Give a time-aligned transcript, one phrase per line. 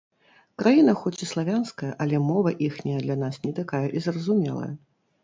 [0.59, 4.73] Краіна хоць і славянская, але мова іхняя для нас не такая і зразумелая.